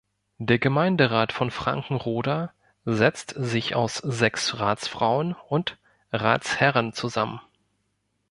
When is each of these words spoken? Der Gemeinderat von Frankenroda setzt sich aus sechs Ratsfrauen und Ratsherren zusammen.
Der 0.39 0.57
Gemeinderat 0.57 1.31
von 1.31 1.51
Frankenroda 1.51 2.53
setzt 2.85 3.35
sich 3.37 3.75
aus 3.75 3.97
sechs 3.97 4.57
Ratsfrauen 4.59 5.35
und 5.47 5.77
Ratsherren 6.11 6.91
zusammen. 6.93 7.39